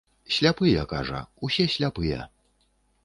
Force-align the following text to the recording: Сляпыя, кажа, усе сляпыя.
Сляпыя, 0.35 0.85
кажа, 0.93 1.21
усе 1.49 1.67
сляпыя. 1.75 2.19